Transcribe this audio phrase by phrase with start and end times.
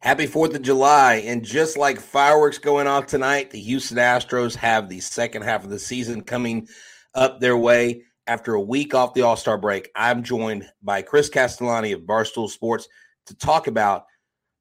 [0.00, 1.14] Happy 4th of July.
[1.26, 5.70] And just like fireworks going off tonight, the Houston Astros have the second half of
[5.70, 6.68] the season coming
[7.14, 8.04] up their way.
[8.26, 12.48] After a week off the All Star break, I'm joined by Chris Castellani of Barstool
[12.50, 12.86] Sports
[13.26, 14.04] to talk about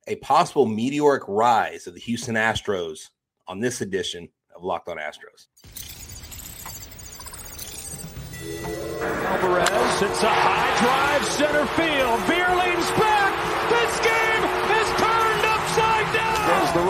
[0.07, 3.09] a possible meteoric rise of the Houston Astros
[3.45, 5.47] on this edition of Locked On Astros.
[9.01, 12.19] Alvarez hits a high drive center field.
[12.21, 13.16] Vierling's back.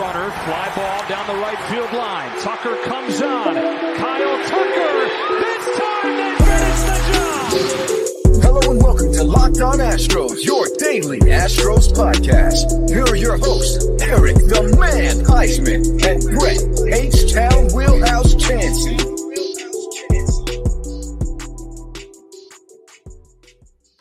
[0.08, 0.30] Runner.
[0.30, 2.40] Fly ball down the right field line.
[2.40, 3.54] Tucker comes on.
[3.54, 4.94] Kyle Tucker.
[5.38, 8.42] This time they finish the job.
[8.42, 12.88] Hello and welcome to Locked On Astros, your daily Astros podcast.
[12.88, 19.17] Here are your hosts, Eric the Man Huysman and Brett H-Town Wheelhouse Chancey.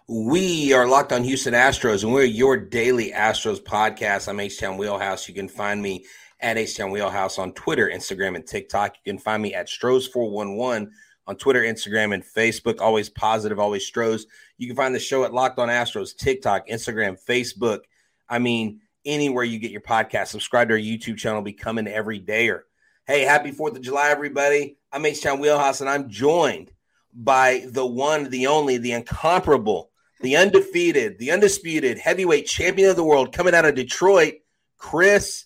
[0.09, 4.29] We are locked on Houston Astros, and we're your daily Astros podcast.
[4.29, 5.27] I'm H Town Wheelhouse.
[5.27, 6.05] You can find me
[6.39, 8.95] at H Town Wheelhouse on Twitter, Instagram, and TikTok.
[9.03, 10.91] You can find me at Stros411
[11.27, 12.79] on Twitter, Instagram, and Facebook.
[12.79, 14.27] Always positive, always Stros.
[14.57, 17.79] You can find the show at Locked on Astros, TikTok, Instagram, Facebook.
[18.29, 20.27] I mean, anywhere you get your podcast.
[20.27, 22.47] Subscribe to our YouTube channel, become every day.
[22.47, 22.63] Or
[23.07, 24.77] Hey, happy 4th of July, everybody.
[24.89, 26.71] I'm H Town Wheelhouse, and I'm joined
[27.13, 33.03] by the one, the only, the incomparable the undefeated, the undisputed heavyweight champion of the
[33.03, 34.35] world coming out of Detroit,
[34.77, 35.45] Chris,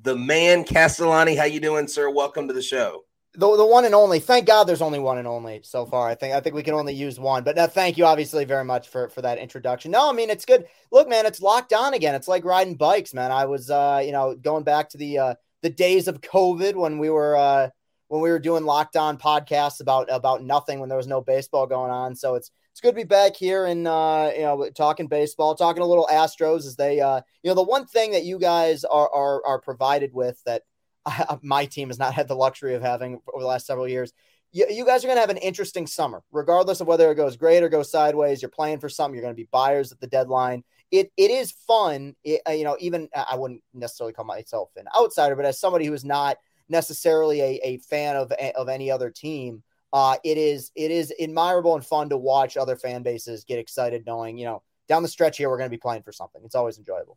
[0.00, 1.34] the man Castellani.
[1.36, 2.10] How you doing, sir?
[2.10, 3.04] Welcome to the show.
[3.34, 4.18] The, the one and only.
[4.18, 6.08] Thank God there's only one and only so far.
[6.08, 7.44] I think I think we can only use one.
[7.44, 9.90] But no, thank you obviously very much for for that introduction.
[9.90, 10.64] No, I mean it's good.
[10.90, 12.14] Look, man, it's locked on again.
[12.14, 13.30] It's like riding bikes, man.
[13.30, 16.98] I was uh, you know, going back to the uh the days of COVID when
[16.98, 17.68] we were uh
[18.08, 21.66] when we were doing locked on podcasts about about nothing when there was no baseball
[21.66, 22.16] going on.
[22.16, 25.82] So it's it's good to be back here and uh, you know talking baseball, talking
[25.82, 29.10] a little Astros as they uh, you know the one thing that you guys are
[29.14, 30.60] are, are provided with that
[31.06, 34.12] I, my team has not had the luxury of having over the last several years.
[34.52, 37.38] You, you guys are going to have an interesting summer, regardless of whether it goes
[37.38, 38.42] great or goes sideways.
[38.42, 39.14] You're playing for something.
[39.14, 40.62] You're going to be buyers at the deadline.
[40.90, 42.14] It it is fun.
[42.24, 45.86] It, uh, you know, even I wouldn't necessarily call myself an outsider, but as somebody
[45.86, 46.36] who is not
[46.68, 49.62] necessarily a, a fan of of any other team
[49.96, 54.04] uh, it is it is admirable and fun to watch other fan bases get excited
[54.04, 56.42] knowing you know down the stretch here we're going to be playing for something.
[56.44, 57.16] It's always enjoyable.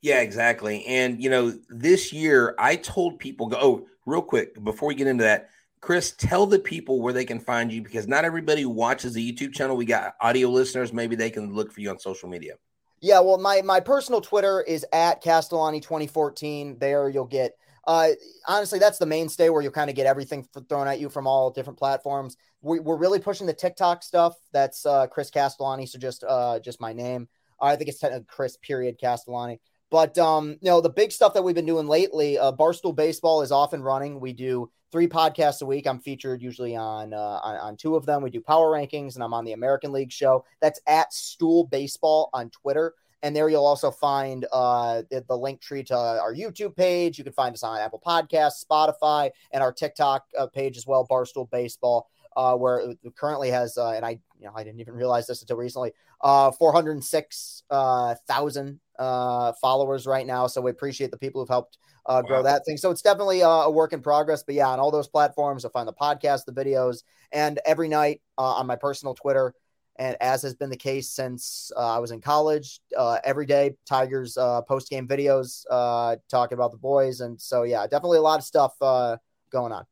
[0.00, 0.86] Yeah exactly.
[0.86, 5.08] And you know this year i told people go oh real quick before we get
[5.08, 9.12] into that chris tell the people where they can find you because not everybody watches
[9.12, 9.76] the youtube channel.
[9.76, 10.92] We got audio listeners.
[10.92, 12.54] Maybe they can look for you on social media.
[13.00, 18.08] Yeah well my my personal twitter is at castellani 2014 there you'll get uh,
[18.46, 21.50] honestly, that's the mainstay where you'll kind of get everything thrown at you from all
[21.50, 22.36] different platforms.
[22.62, 24.34] We, are really pushing the TikTok stuff.
[24.52, 27.28] That's uh, Chris Castellani, so just uh, just my name.
[27.60, 29.60] I think it's Chris period Castellani.
[29.90, 33.42] But um, you know, the big stuff that we've been doing lately, uh, Barstool Baseball
[33.42, 34.20] is off and running.
[34.20, 35.86] We do three podcasts a week.
[35.86, 38.22] I'm featured usually on, uh, on on two of them.
[38.22, 40.44] We do power rankings, and I'm on the American League show.
[40.60, 42.94] That's at Stool Baseball on Twitter.
[43.22, 47.18] And there you'll also find uh, the, link tree to our YouTube page.
[47.18, 51.06] You can find us on Apple Podcasts, Spotify, and our TikTok uh, page as well,
[51.06, 54.94] Barstool Baseball, uh, where it currently has, uh, and I, you know, I didn't even
[54.94, 55.92] realize this until recently,
[56.22, 60.46] uh, 406,000 uh, followers right now.
[60.46, 62.76] So we appreciate the people who've helped uh, grow that thing.
[62.76, 64.42] So it's definitely uh, a work in progress.
[64.42, 67.02] But yeah, on all those platforms, you'll find the podcast, the videos,
[67.32, 69.54] and every night uh, on my personal Twitter,
[70.00, 73.76] and as has been the case since uh, I was in college, uh, every day
[73.86, 78.22] Tigers uh, post game videos uh, talking about the boys, and so yeah, definitely a
[78.22, 79.18] lot of stuff uh,
[79.50, 79.84] going on.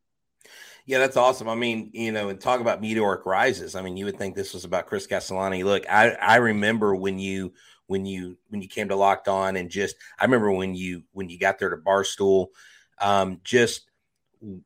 [0.87, 1.47] Yeah, that's awesome.
[1.47, 3.75] I mean, you know, and talk about meteoric rises.
[3.75, 5.63] I mean, you would think this was about Chris Castellani.
[5.63, 7.53] Look, I I remember when you
[7.87, 11.29] when you when you came to Locked On, and just I remember when you when
[11.29, 12.47] you got there to Barstool,
[12.99, 13.88] um, just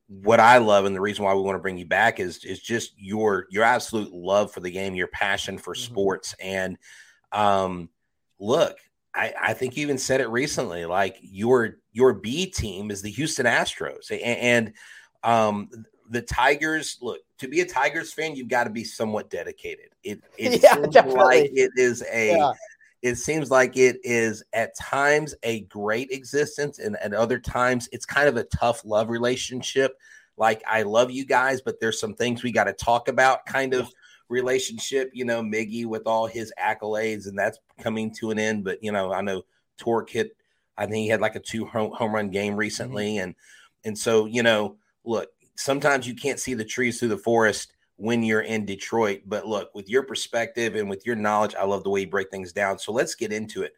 [0.08, 2.60] what I love and the reason why we want to bring you back is is
[2.60, 5.92] just your your absolute love for the game, your passion for mm-hmm.
[5.92, 6.78] sports, and
[7.32, 7.88] um,
[8.38, 8.76] look,
[9.14, 10.84] I, I think you even said it recently.
[10.84, 14.72] Like your your B team is the Houston Astros, and, and
[15.22, 15.70] um,
[16.08, 16.98] the Tigers.
[17.00, 19.90] Look, to be a Tigers fan, you've got to be somewhat dedicated.
[20.02, 21.24] It it yeah, seems definitely.
[21.24, 22.52] like it is a yeah
[23.02, 28.06] it seems like it is at times a great existence and at other times it's
[28.06, 29.98] kind of a tough love relationship
[30.36, 33.74] like i love you guys but there's some things we got to talk about kind
[33.74, 33.88] of
[34.28, 38.82] relationship you know miggy with all his accolades and that's coming to an end but
[38.82, 39.42] you know i know
[39.76, 40.34] Tork hit
[40.78, 43.24] i think he had like a two home, home run game recently mm-hmm.
[43.24, 43.34] and
[43.84, 48.22] and so you know look sometimes you can't see the trees through the forest when
[48.22, 49.22] you're in Detroit.
[49.26, 52.30] But look, with your perspective and with your knowledge, I love the way you break
[52.30, 52.78] things down.
[52.78, 53.72] So let's get into it.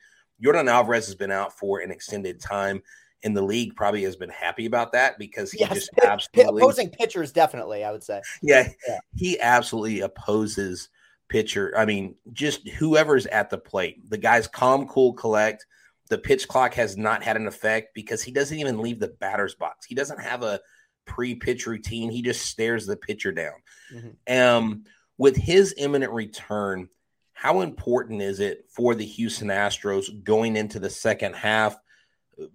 [0.44, 2.82] Yordan Alvarez has been out for an extended time,
[3.22, 6.90] and the league probably has been happy about that because he yes, just absolutely opposing
[6.90, 8.20] pitchers definitely, I would say.
[8.42, 10.88] Yeah, yeah, he absolutely opposes
[11.28, 11.74] pitcher.
[11.76, 14.08] I mean, just whoever's at the plate.
[14.10, 15.66] The guy's calm, cool, collect.
[16.10, 19.54] The pitch clock has not had an effect because he doesn't even leave the batter's
[19.54, 19.86] box.
[19.86, 20.60] He doesn't have a
[21.06, 22.10] pre-pitch routine.
[22.10, 23.54] He just stares the pitcher down.
[23.92, 24.38] Mm-hmm.
[24.38, 24.84] Um,
[25.18, 26.88] with his imminent return,
[27.32, 31.76] how important is it for the Houston Astros going into the second half?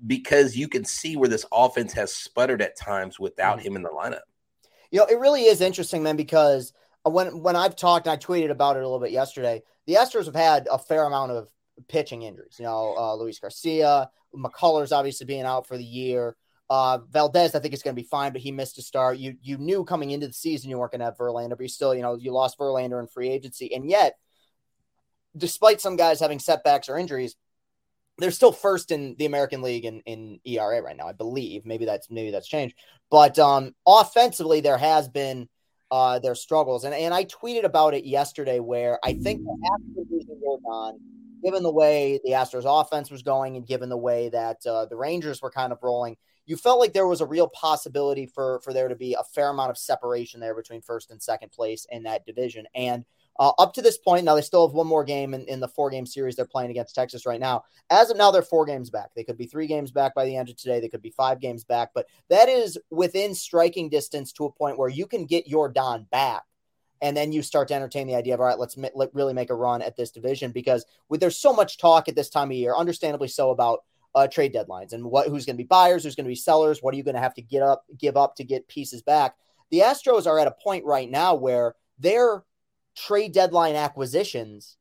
[0.06, 3.68] Because you can see where this offense has sputtered at times without mm-hmm.
[3.68, 4.22] him in the lineup.
[4.92, 6.74] You know, it really is interesting, man, because
[7.04, 9.62] when when I've talked, and I tweeted about it a little bit yesterday.
[9.86, 11.50] The Astros have had a fair amount of
[11.88, 12.56] pitching injuries.
[12.60, 16.36] You know, uh, Luis Garcia, McCullers obviously being out for the year.
[16.70, 19.18] Uh, Valdez, I think is going to be fine, but he missed a start.
[19.18, 21.68] You you knew coming into the season you weren't going to have Verlander, but you
[21.68, 24.18] still, you know, you lost Verlander in free agency, and yet,
[25.36, 27.36] despite some guys having setbacks or injuries,
[28.20, 31.66] they're still first in the American League in, in ERA right now, I believe.
[31.66, 32.76] Maybe that's maybe that's changed,
[33.10, 35.50] but um, offensively there has been
[35.90, 39.42] uh, their struggles, and and I tweeted about it yesterday, where I think
[40.12, 41.00] losing Yordan
[41.44, 44.96] given the way the Astros offense was going and given the way that uh, the
[44.96, 46.18] Rangers were kind of rolling,
[46.50, 49.50] you felt like there was a real possibility for for there to be a fair
[49.50, 52.66] amount of separation there between first and second place in that division.
[52.74, 53.06] And
[53.38, 55.68] uh, up to this point, now they still have one more game in, in the
[55.68, 57.66] four game series they're playing against Texas right now.
[57.92, 59.12] As of now, they're four games back.
[59.16, 60.80] They could be three games back by the end of today.
[60.80, 64.80] They could be five games back, but that is within striking distance to a point
[64.80, 66.42] where you can get Yordan back
[67.00, 69.50] and then you start to entertain the idea of all right let's let, really make
[69.50, 72.58] a run at this division because with there's so much talk at this time of
[72.58, 73.84] year understandably so about
[74.16, 76.82] uh, trade deadlines and what who's going to be buyers who's going to be sellers
[76.82, 79.36] what are you going to have to get up give up to get pieces back
[79.72, 82.44] the astros are at a point right now where their
[82.96, 84.78] trade deadline acquisitions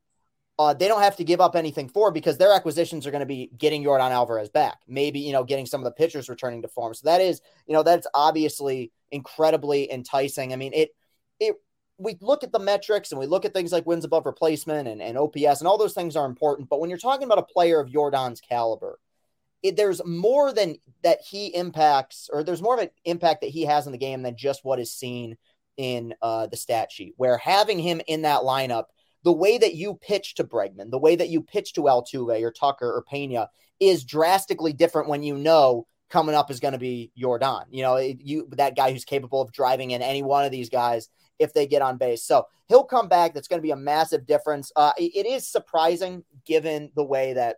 [0.59, 3.25] uh, they don't have to give up anything for because their acquisitions are going to
[3.25, 4.79] be getting Yordan Alvarez back.
[4.89, 6.93] Maybe, you know, getting some of the pitchers returning to form.
[6.93, 10.51] So that is, you know, that's obviously incredibly enticing.
[10.51, 10.89] I mean, it,
[11.39, 11.55] it
[11.97, 15.01] we look at the metrics and we look at things like wins above replacement and,
[15.01, 16.67] and OPS, and all those things are important.
[16.67, 18.99] But when you're talking about a player of Yordan's caliber,
[19.61, 23.65] it, there's more than that he impacts, or there's more of an impact that he
[23.65, 25.37] has in the game than just what is seen
[25.77, 27.13] in uh, the stat sheet.
[27.17, 28.85] Where having him in that lineup,
[29.23, 32.51] the way that you pitch to Bregman, the way that you pitch to Altuve or
[32.51, 37.11] Tucker or Pena is drastically different when you know coming up is going to be
[37.19, 37.65] Yordan.
[37.69, 41.09] You know, you that guy who's capable of driving in any one of these guys
[41.37, 42.23] if they get on base.
[42.23, 43.33] So he'll come back.
[43.33, 44.71] That's going to be a massive difference.
[44.75, 47.57] Uh, it is surprising given the way that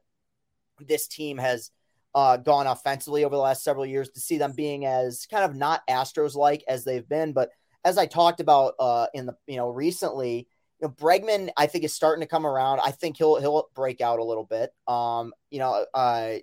[0.79, 1.71] this team has
[2.13, 5.55] uh, gone offensively over the last several years to see them being as kind of
[5.55, 7.33] not Astros like as they've been.
[7.33, 7.49] But
[7.83, 10.47] as I talked about uh, in the you know recently,
[10.81, 12.81] you know, Bregman I think is starting to come around.
[12.83, 14.71] I think he'll he'll break out a little bit.
[14.87, 16.33] Um, you know, uh,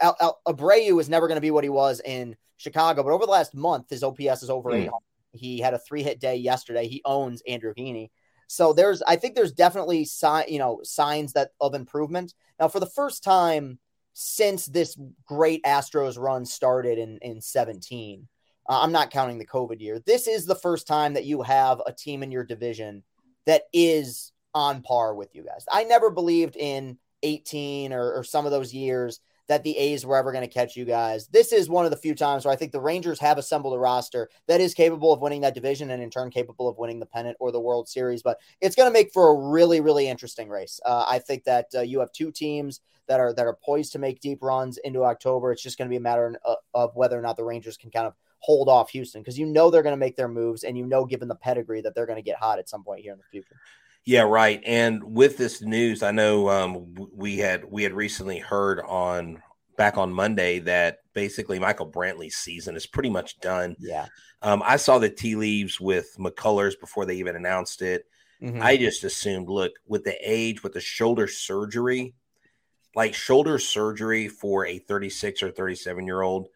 [0.00, 3.26] Al- Al- Abreu is never going to be what he was in Chicago, but over
[3.26, 4.84] the last month, his OPS is over mm.
[4.84, 4.92] 800.
[5.34, 6.86] He had a three hit day yesterday.
[6.86, 8.10] He owns Andrew Heaney.
[8.48, 12.34] So there's, I think there's definitely sign, you know, signs that of improvement.
[12.60, 13.78] Now, for the first time
[14.12, 18.28] since this great Astros run started in in 17,
[18.68, 20.00] uh, I'm not counting the COVID year.
[20.04, 23.02] This is the first time that you have a team in your division
[23.46, 25.64] that is on par with you guys.
[25.70, 29.20] I never believed in 18 or, or some of those years
[29.52, 31.26] that the A's were ever going to catch you guys.
[31.26, 33.78] This is one of the few times where I think the Rangers have assembled a
[33.78, 37.04] roster that is capable of winning that division and in turn capable of winning the
[37.04, 38.22] pennant or the World Series.
[38.22, 40.80] But it's going to make for a really, really interesting race.
[40.86, 43.98] Uh, I think that uh, you have two teams that are that are poised to
[43.98, 45.52] make deep runs into October.
[45.52, 47.90] It's just going to be a matter of, of whether or not the Rangers can
[47.90, 50.78] kind of hold off Houston because you know they're going to make their moves and
[50.78, 53.12] you know given the pedigree that they're going to get hot at some point here
[53.12, 53.60] in the future.
[54.04, 54.60] Yeah, right.
[54.66, 59.40] And with this news, I know um, we had we had recently heard on
[59.76, 63.76] back on Monday that basically Michael Brantley's season is pretty much done.
[63.78, 64.06] Yeah.
[64.42, 68.06] Um, I saw the tea leaves with McCullers before they even announced it.
[68.42, 68.62] Mm-hmm.
[68.62, 72.14] I just assumed, look, with the age, with the shoulder surgery,
[72.94, 76.48] like shoulder surgery for a 36 or 37 year old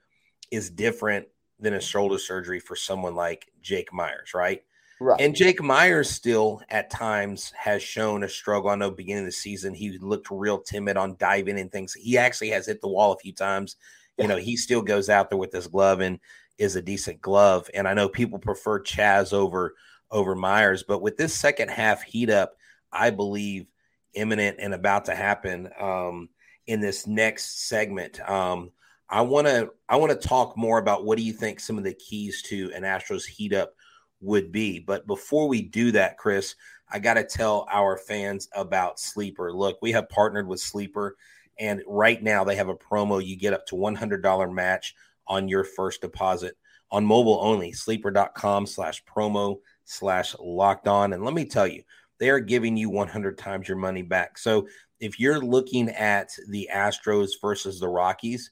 [0.51, 1.27] is different
[1.59, 4.63] than a shoulder surgery for someone like Jake Meyers, right?
[4.99, 5.21] Right.
[5.21, 8.71] And Jake Meyers still at times has shown a struggle.
[8.71, 11.93] I know beginning of the season he looked real timid on diving and things.
[11.93, 13.77] He actually has hit the wall a few times.
[14.17, 14.25] Yeah.
[14.25, 16.19] You know, he still goes out there with this glove and
[16.57, 17.69] is a decent glove.
[17.75, 19.75] And I know people prefer Chas over
[20.11, 22.57] over Meyers, but with this second half heat up,
[22.93, 23.67] I believe
[24.15, 26.31] imminent and about to happen um,
[26.67, 28.19] in this next segment.
[28.29, 28.71] Um,
[29.09, 31.85] I want to I want to talk more about what do you think some of
[31.85, 33.75] the keys to an Astros heat up
[34.21, 34.79] would be.
[34.79, 36.55] But before we do that, Chris,
[36.91, 39.53] I got to tell our fans about Sleeper.
[39.53, 41.17] Look, we have partnered with Sleeper,
[41.59, 43.25] And right now they have a promo.
[43.25, 44.95] You get up to $100 match
[45.27, 46.57] on your first deposit
[46.91, 51.13] on mobile only, sleeper.com slash promo slash locked on.
[51.13, 51.83] And let me tell you,
[52.19, 54.39] they are giving you 100 times your money back.
[54.39, 54.69] So
[55.01, 58.51] if you're looking at the Astros versus the Rockies,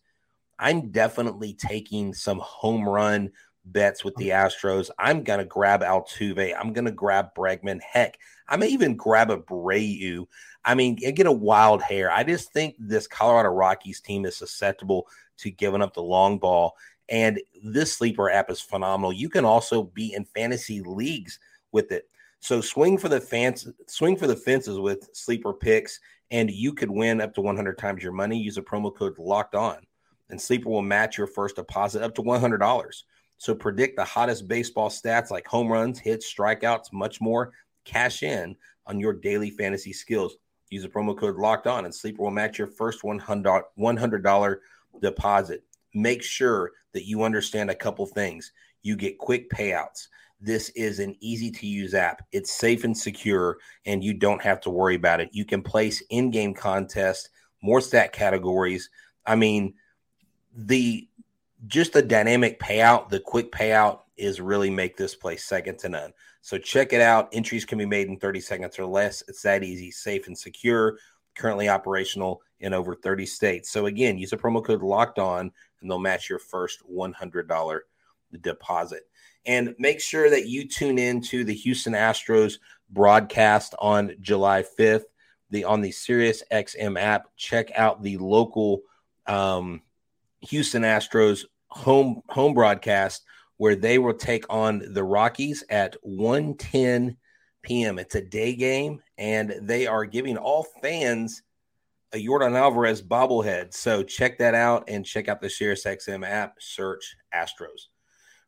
[0.58, 3.30] I'm definitely taking some home run
[3.64, 4.90] bets with the Astros.
[4.98, 6.54] I'm going to grab Altuve.
[6.58, 7.80] I'm going to grab Bregman.
[7.80, 8.18] Heck,
[8.48, 10.26] I may even grab Abreu.
[10.64, 12.10] I mean, get a wild hair.
[12.10, 15.06] I just think this Colorado Rockies team is susceptible
[15.38, 16.76] to giving up the long ball.
[17.08, 19.12] And this sleeper app is phenomenal.
[19.12, 21.38] You can also be in fantasy leagues
[21.70, 22.08] with it.
[22.40, 26.90] So swing for the fans, swing for the fences with sleeper picks, and you could
[26.90, 28.38] win up to 100 times your money.
[28.38, 29.78] Use a promo code locked on,
[30.30, 33.02] and sleeper will match your first deposit up to $100.
[33.38, 37.52] So predict the hottest baseball stats like home runs, hits, strikeouts, much more.
[37.84, 40.36] Cash in on your daily fantasy skills.
[40.70, 44.56] Use a promo code locked on, and sleeper will match your first $100
[45.00, 45.64] deposit.
[45.92, 48.52] Make sure that you understand a couple things.
[48.82, 50.08] You get quick payouts.
[50.40, 52.26] This is an easy to use app.
[52.32, 55.30] It's safe and secure, and you don't have to worry about it.
[55.32, 57.28] You can place in game contests,
[57.62, 58.90] more stat categories.
[59.26, 59.74] I mean,
[60.56, 61.08] the
[61.66, 66.12] just the dynamic payout, the quick payout is really make this place second to none.
[66.40, 67.28] So check it out.
[67.32, 69.22] Entries can be made in 30 seconds or less.
[69.28, 70.98] It's that easy, safe, and secure.
[71.34, 73.70] Currently operational in over 30 states.
[73.70, 77.80] So again, use a promo code locked on and they'll match your first $100
[78.40, 79.02] deposit.
[79.46, 82.58] And make sure that you tune in to the Houston Astros
[82.90, 85.04] broadcast on July 5th
[85.50, 87.28] the on the Sirius XM app.
[87.36, 88.82] Check out the local
[89.26, 89.82] um,
[90.40, 91.44] Houston Astros
[91.74, 93.22] home home broadcast
[93.56, 97.16] where they will take on the Rockies at 1:10
[97.62, 97.98] p.m.
[97.98, 101.42] It's a day game, and they are giving all fans
[102.12, 103.74] a Yordan Alvarez bobblehead.
[103.74, 106.54] So check that out and check out the Sirius XM app.
[106.60, 107.88] Search Astros.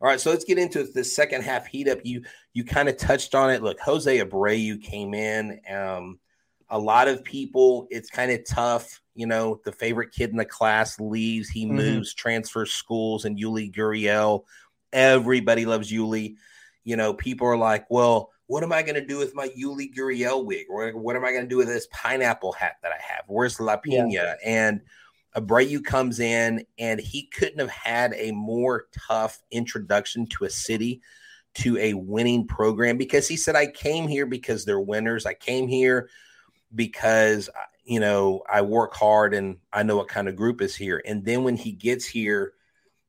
[0.01, 1.99] All right, so let's get into the second half heat up.
[2.05, 3.63] You you kind of touched on it.
[3.63, 5.61] Look, Jose Abreu came in.
[5.71, 6.21] Um,
[6.69, 9.01] a lot of people, it's kind of tough.
[9.17, 11.49] You know, the favorite kid in the class leaves.
[11.49, 11.77] He mm-hmm.
[11.77, 14.45] moves, transfers schools, and Yuli Gurriel.
[14.93, 16.37] Everybody loves Yuli.
[16.85, 19.93] You know, people are like, well, what am I going to do with my Yuli
[19.93, 20.67] Gurriel wig?
[20.71, 23.25] Or what am I going to do with this pineapple hat that I have?
[23.27, 24.09] Where's La Pina?
[24.09, 24.35] Yeah.
[24.45, 24.83] And
[25.35, 31.03] Abreu comes in, and he couldn't have had a more tough introduction to a city,
[31.55, 35.27] to a winning program, because he said, I came here because they're winners.
[35.27, 36.09] I came here
[36.75, 37.51] because,
[37.87, 41.01] you know, I work hard and I know what kind of group is here.
[41.05, 42.53] And then when he gets here,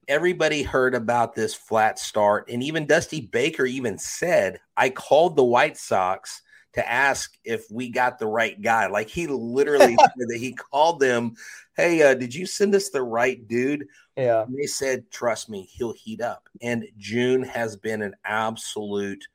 [0.07, 2.49] everybody heard about this flat start.
[2.49, 6.41] And even Dusty Baker even said, I called the White Sox
[6.73, 8.85] to ask if we got the right guy.
[8.85, 11.33] Like he literally said that he called them,
[11.75, 13.87] Hey, uh, did you send us the right dude?
[14.15, 14.43] Yeah.
[14.43, 16.47] And they said, Trust me, he'll heat up.
[16.61, 19.25] And June has been an absolute,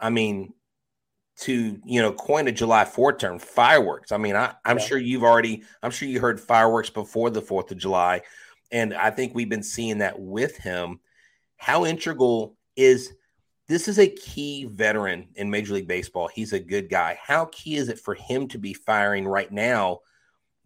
[0.00, 0.54] I mean,
[1.42, 4.12] to you know coin a July 4th term fireworks.
[4.12, 4.84] I mean, I, I'm yeah.
[4.84, 8.22] sure you've already I'm sure you heard fireworks before the 4th of July.
[8.70, 11.00] And I think we've been seeing that with him.
[11.56, 13.12] How integral is
[13.68, 16.28] this is a key veteran in Major League Baseball.
[16.28, 17.18] He's a good guy.
[17.22, 20.00] How key is it for him to be firing right now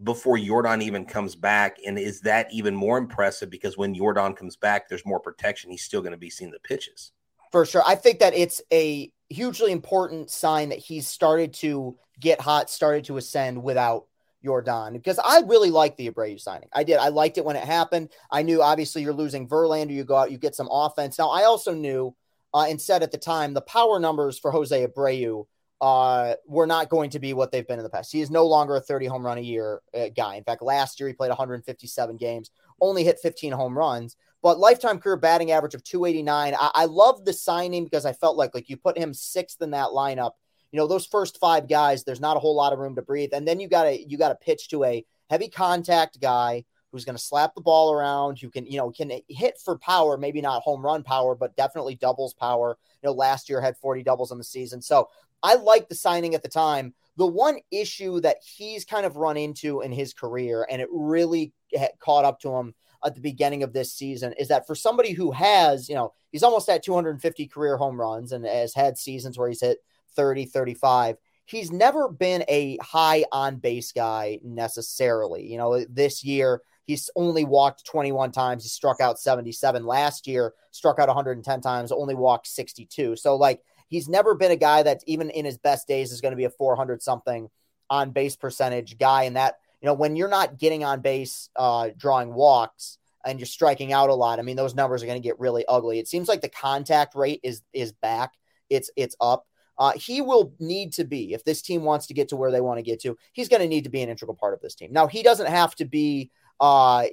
[0.03, 1.77] before Yordan even comes back?
[1.87, 5.71] And is that even more impressive because when Yordan comes back, there's more protection.
[5.71, 7.13] He's still going to be seeing the pitches.
[7.53, 7.83] For sure.
[7.87, 13.05] I think that it's a hugely important sign that he's started to get hot, started
[13.05, 14.07] to ascend without
[14.45, 16.69] Yordan because I really like the Abreu signing.
[16.73, 16.99] I did.
[16.99, 18.11] I liked it when it happened.
[18.31, 21.19] I knew obviously you're losing Verlander, you go out, you get some offense.
[21.19, 22.15] Now I also knew
[22.55, 25.47] uh, and said at the time the power numbers for Jose Abreu
[25.81, 28.13] uh, were not going to be what they've been in the past.
[28.13, 30.37] He is no longer a 30 home run a year uh, guy.
[30.37, 34.17] In fact, last year he played 157 games, only hit 15 home runs,
[34.47, 36.55] but lifetime career batting average of 289.
[36.55, 39.73] I, I love the signing because I felt like like you put him sixth in
[39.73, 40.33] that lineup
[40.73, 43.31] you know, those first five guys, there's not a whole lot of room to breathe.
[43.33, 47.05] And then you got to you got to pitch to a heavy contact guy who's
[47.05, 50.41] going to slap the ball around, who can, you know, can hit for power, maybe
[50.41, 52.79] not home run power, but definitely doubles power.
[53.03, 54.81] You know, last year had 40 doubles in the season.
[54.83, 55.09] So
[55.43, 56.95] I like the signing at the time.
[57.17, 61.53] The one issue that he's kind of run into in his career, and it really
[61.99, 62.75] caught up to him
[63.07, 66.43] at the beginning of this season, is that for somebody who has, you know, he's
[66.43, 69.79] almost at 250 career home runs and has had seasons where he's hit
[70.17, 71.17] 30, 35.
[71.47, 75.47] He's never been a high on base guy necessarily.
[75.51, 78.63] You know, this year he's only walked 21 times.
[78.63, 83.17] He struck out 77 last year, struck out 110 times, only walked 62.
[83.17, 86.33] So, like, he's never been a guy that even in his best days is going
[86.33, 87.49] to be a 400 something
[87.91, 89.25] on base percentage guy.
[89.25, 93.47] And that, you know, when you're not getting on base, uh, drawing walks and you're
[93.47, 95.99] striking out a lot, I mean, those numbers are going to get really ugly.
[95.99, 98.33] It seems like the contact rate is is back.
[98.71, 99.47] It's it's up.
[99.79, 102.63] Uh, he will need to be if this team wants to get to where they
[102.63, 103.17] want to get to.
[103.33, 104.91] He's going to need to be an integral part of this team.
[104.91, 106.31] Now, he doesn't have to be
[106.61, 107.05] uh,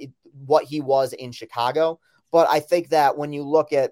[0.45, 1.99] what he was in Chicago,
[2.31, 3.91] but I think that when you look at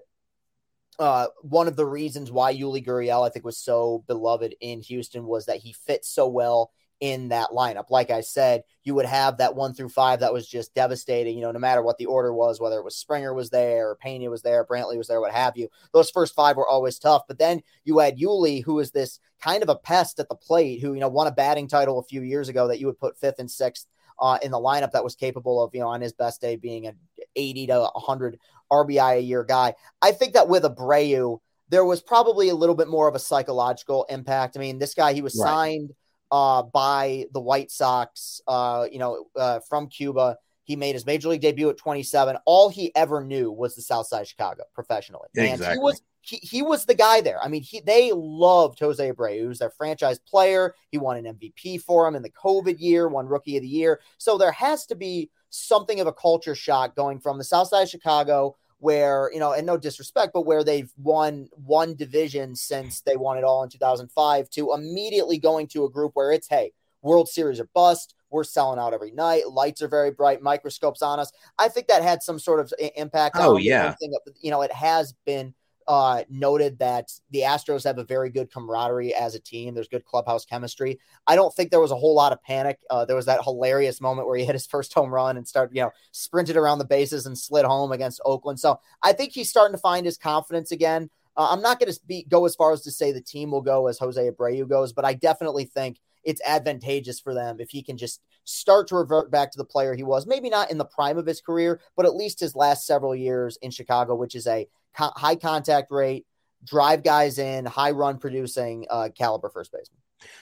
[0.98, 5.26] uh, one of the reasons why Yuli Gurriel, I think, was so beloved in Houston
[5.26, 6.70] was that he fit so well
[7.02, 7.90] in that lineup.
[7.90, 11.42] Like I said, you would have that one through five that was just devastating, you
[11.42, 14.30] know, no matter what the order was, whether it was Springer was there, or Pena
[14.30, 15.66] was there, Brantley was there, what have you.
[15.92, 17.22] Those first five were always tough.
[17.26, 20.80] But then you had Yuli, who is this kind of a pest at the plate,
[20.80, 23.18] who, you know, won a batting title a few years ago that you would put
[23.18, 23.88] fifth and sixth
[24.20, 26.86] uh, in the lineup that was capable of, you know, on his best day being
[26.86, 26.96] an
[27.34, 28.38] 80 to 100
[28.70, 29.74] RBI a year guy.
[30.00, 34.06] I think that with Abreu, there was probably a little bit more of a psychological
[34.08, 34.56] impact.
[34.56, 35.50] I mean, this guy, he was right.
[35.50, 35.90] signed
[36.32, 40.38] uh, by the White Sox, uh, you know, uh, from Cuba.
[40.64, 42.38] He made his major league debut at 27.
[42.46, 45.28] All he ever knew was the South Side of Chicago professionally.
[45.34, 45.66] Exactly.
[45.66, 47.42] And he was he, he was the guy there.
[47.42, 49.40] I mean, he they loved Jose Abreu.
[49.40, 50.74] He was their franchise player.
[50.90, 54.00] He won an MVP for him in the COVID year, won Rookie of the Year.
[54.18, 57.82] So there has to be something of a culture shock going from the South Side
[57.82, 63.00] of Chicago, where you know, and no disrespect, but where they've won one division since
[63.02, 66.72] they won it all in 2005, to immediately going to a group where it's hey,
[67.00, 68.16] World Series or bust.
[68.30, 69.48] We're selling out every night.
[69.48, 70.42] Lights are very bright.
[70.42, 71.30] Microscopes on us.
[71.58, 73.36] I think that had some sort of impact.
[73.38, 73.94] Oh yeah,
[74.40, 75.54] you know, it has been
[75.88, 79.74] uh, noted that the Astros have a very good camaraderie as a team.
[79.74, 80.98] There's good clubhouse chemistry.
[81.26, 82.80] I don't think there was a whole lot of panic.
[82.90, 85.74] Uh, there was that hilarious moment where he hit his first home run and started,
[85.76, 88.60] you know, sprinted around the bases and slid home against Oakland.
[88.60, 91.10] So I think he's starting to find his confidence again.
[91.36, 93.86] Uh, I'm not going to go as far as to say the team will go
[93.86, 97.96] as Jose Abreu goes, but I definitely think it's advantageous for them if he can
[97.96, 100.26] just start to revert back to the player he was.
[100.26, 103.56] Maybe not in the prime of his career, but at least his last several years
[103.62, 106.26] in Chicago, which is a co- high contact rate,
[106.64, 109.98] drive guys in, high run producing uh, caliber first baseman.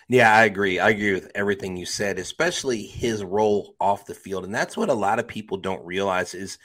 [0.08, 0.78] Yeah, I agree.
[0.78, 4.44] I agree with everything you said, especially his role off the field.
[4.44, 6.58] And that's what a lot of people don't realize is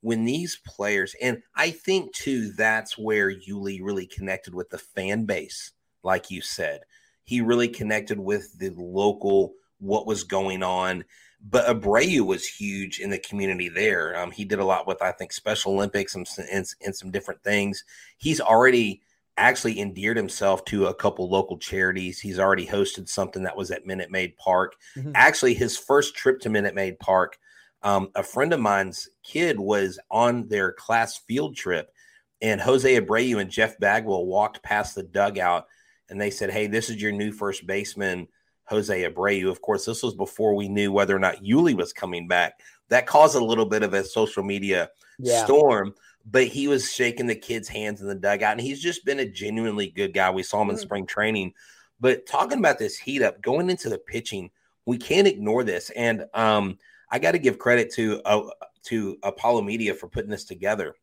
[0.00, 5.26] when these players, and I think too, that's where Yuli really connected with the fan
[5.26, 5.72] base,
[6.02, 6.80] like you said.
[7.24, 11.04] He really connected with the local, what was going on
[11.48, 14.18] but Abreu was huge in the community there.
[14.18, 17.42] Um, he did a lot with, I think, Special Olympics and, and, and, some different
[17.42, 17.84] things.
[18.16, 19.02] He's already
[19.36, 22.18] actually endeared himself to a couple local charities.
[22.18, 24.74] He's already hosted something that was at Minute Maid Park.
[24.96, 25.12] Mm-hmm.
[25.14, 27.38] Actually, his first trip to Minute Maid Park,
[27.82, 31.92] um, a friend of mine's kid was on their class field trip,
[32.40, 35.66] and Jose Abreu and Jeff Bagwell walked past the dugout,
[36.08, 38.26] and they said, "Hey, this is your new first baseman."
[38.68, 39.50] Jose Abreu.
[39.50, 42.60] Of course, this was before we knew whether or not Yuli was coming back.
[42.88, 45.44] That caused a little bit of a social media yeah.
[45.44, 49.20] storm, but he was shaking the kids' hands in the dugout, and he's just been
[49.20, 50.30] a genuinely good guy.
[50.30, 50.82] We saw him in mm-hmm.
[50.82, 51.54] spring training.
[51.98, 54.50] But talking about this heat up, going into the pitching,
[54.84, 55.90] we can't ignore this.
[55.90, 56.78] And um,
[57.10, 58.50] I got to give credit to uh,
[58.84, 60.94] to Apollo Media for putting this together.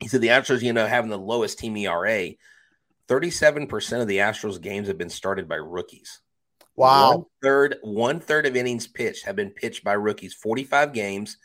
[0.00, 2.30] He said the Astros, you know, having the lowest team ERA.
[3.08, 6.20] 37% of the Astros games have been started by rookies.
[6.76, 7.10] Wow.
[7.10, 10.34] One third, one third of innings pitched have been pitched by rookies.
[10.34, 11.38] 45 games,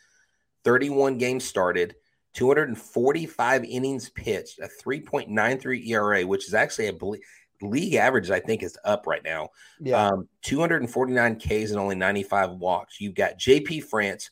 [0.63, 1.95] 31 games started,
[2.33, 8.77] 245 innings pitched, a 3.93 ERA, which is actually a league average, I think, is
[8.83, 9.49] up right now.
[9.79, 10.07] Yeah.
[10.07, 12.99] Um, 249 Ks and only 95 walks.
[12.99, 14.31] You've got JP France,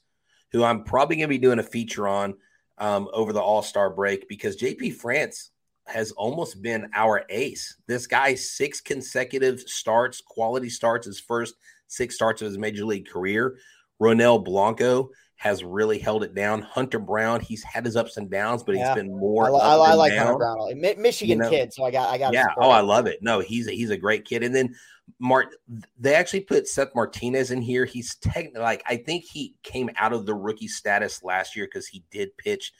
[0.51, 2.35] who I'm probably going to be doing a feature on
[2.77, 5.51] um, over the All Star break because JP France
[5.89, 7.77] has almost been our ace.
[7.87, 11.55] This guy, six consecutive starts, quality starts, his first
[11.87, 13.57] six starts of his major league career.
[14.01, 16.61] Ronel Blanco has really held it down.
[16.61, 18.87] Hunter Brown, he's had his ups and downs, but yeah.
[18.87, 19.49] he's been more.
[19.55, 20.27] I, I, I like down.
[20.27, 21.49] Hunter Brown, Michigan you know?
[21.49, 21.73] kid.
[21.73, 22.33] So I got, I got.
[22.33, 22.47] Yeah.
[22.57, 23.19] Oh, I love it.
[23.21, 24.43] No, he's a, he's a great kid.
[24.43, 24.75] And then
[25.17, 25.55] Mart,
[25.97, 27.85] they actually put Seth Martinez in here.
[27.85, 31.87] He's technically like I think he came out of the rookie status last year because
[31.87, 32.73] he did pitch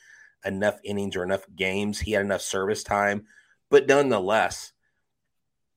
[0.45, 1.99] enough innings or enough games.
[1.99, 3.25] He had enough service time.
[3.69, 4.71] But nonetheless,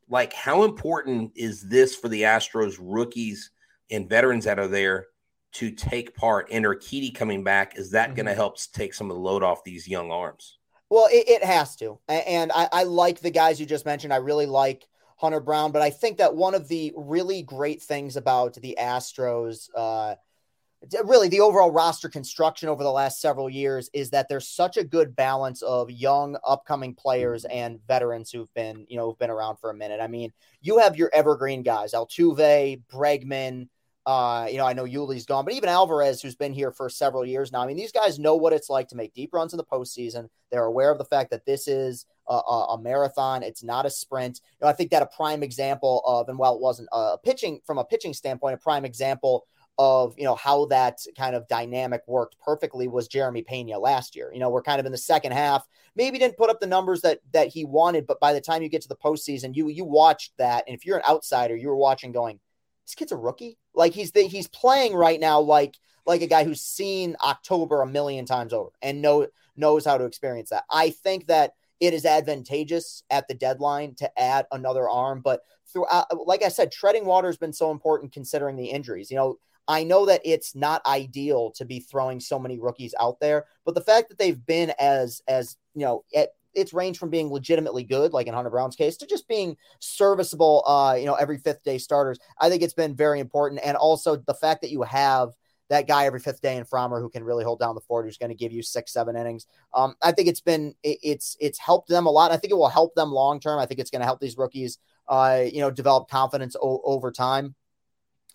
[0.09, 3.51] like how important is this for the Astros rookies
[3.90, 5.07] and veterans that are there
[5.53, 6.48] to take part?
[6.51, 8.16] And Urquidy coming back, is that mm-hmm.
[8.16, 10.59] going to help take some of the load off these young arms?
[10.90, 11.98] Well, it, it has to.
[12.09, 14.12] And I, I like the guys you just mentioned.
[14.12, 18.16] I really like Hunter Brown, but I think that one of the really great things
[18.16, 20.16] about the Astros, uh,
[21.05, 24.85] really the overall roster construction over the last several years is that there's such a
[24.85, 29.57] good balance of young upcoming players and veterans who've been you know who've been around
[29.57, 33.68] for a minute i mean you have your evergreen guys altuve bregman
[34.05, 37.25] Uh, you know, I know Yuli's gone, but even Alvarez, who's been here for several
[37.25, 37.62] years now.
[37.62, 40.29] I mean, these guys know what it's like to make deep runs in the postseason.
[40.51, 43.90] They're aware of the fact that this is a, a, a marathon; it's not a
[43.90, 44.40] sprint.
[44.59, 47.61] You know, I think that a prime example of, and while it wasn't a pitching
[47.64, 49.47] from a pitching standpoint, a prime example
[49.79, 54.31] of you know how that kind of dynamic worked perfectly was Jeremy Pena last year.
[54.33, 57.01] You know, we're kind of in the second half, maybe didn't put up the numbers
[57.03, 59.85] that that he wanted, but by the time you get to the postseason, you you
[59.85, 62.39] watched that, and if you're an outsider, you were watching going
[62.87, 63.59] this kid's a rookie.
[63.75, 67.87] Like he's the, he's playing right now like like a guy who's seen October a
[67.87, 70.65] million times over and know knows how to experience that.
[70.71, 76.07] I think that it is advantageous at the deadline to add another arm, but throughout,
[76.27, 79.11] like I said, treading water has been so important considering the injuries.
[79.11, 83.20] You know, I know that it's not ideal to be throwing so many rookies out
[83.20, 87.11] there, but the fact that they've been as as you know at it's ranged from
[87.11, 91.14] being legitimately good, like in Hunter Brown's case, to just being serviceable, uh, you know,
[91.14, 92.18] every fifth day starters.
[92.40, 93.61] I think it's been very important.
[93.64, 95.31] And also the fact that you have
[95.70, 98.18] that guy every fifth day in Framber who can really hold down the fort, who's
[98.18, 99.46] going to give you six, seven innings.
[99.72, 102.31] Um, I think it's been it, it's it's helped them a lot.
[102.31, 103.59] I think it will help them long term.
[103.59, 107.11] I think it's going to help these rookies, uh, you know, develop confidence o- over
[107.11, 107.55] time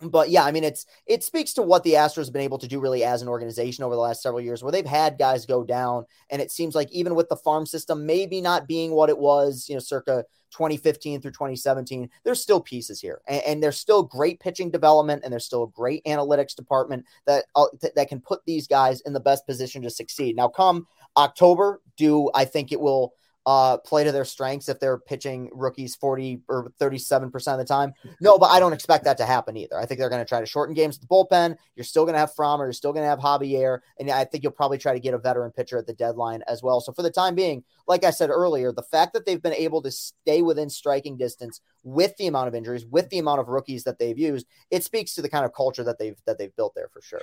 [0.02, 2.68] but yeah, I mean, it's it speaks to what the Astros have been able to
[2.68, 5.64] do really as an organization over the last several years, where they've had guys go
[5.64, 9.18] down, and it seems like even with the farm system maybe not being what it
[9.18, 14.02] was, you know, circa 2015 through 2017, there's still pieces here, and, and there's still
[14.02, 18.20] great pitching development, and there's still a great analytics department that uh, th- that can
[18.20, 20.36] put these guys in the best position to succeed.
[20.36, 23.14] Now, come October, do I think it will?
[23.48, 27.94] Uh, play to their strengths if they're pitching rookies 40 or 37% of the time.
[28.20, 29.78] No, but I don't expect that to happen either.
[29.78, 31.56] I think they're going to try to shorten games with the bullpen.
[31.74, 34.42] You're still going to have Framber, you're still going to have Javier, and I think
[34.42, 36.82] you'll probably try to get a veteran pitcher at the deadline as well.
[36.82, 39.80] So for the time being, like I said earlier, the fact that they've been able
[39.80, 43.84] to stay within striking distance with the amount of injuries, with the amount of rookies
[43.84, 46.74] that they've used, it speaks to the kind of culture that they've that they've built
[46.74, 47.22] there for sure.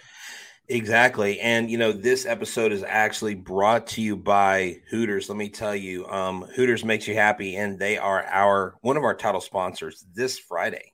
[0.67, 1.39] Exactly.
[1.41, 5.29] And, you know, this episode is actually brought to you by Hooters.
[5.29, 9.03] Let me tell you, um, Hooters makes you happy, and they are our one of
[9.03, 10.93] our title sponsors this Friday